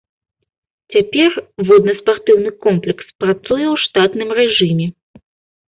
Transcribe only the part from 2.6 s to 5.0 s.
комплекс працуе ў штатным рэжыме.